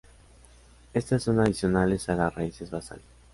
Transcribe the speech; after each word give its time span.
Estas 0.95 1.21
son 1.21 1.39
adicionales 1.39 2.09
a 2.09 2.15
las 2.15 2.33
raíces 2.33 2.71
basales. 2.71 3.05